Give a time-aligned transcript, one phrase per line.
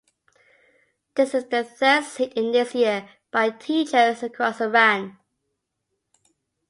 [1.13, 5.19] This is the third sit in this year by teachers across Iran.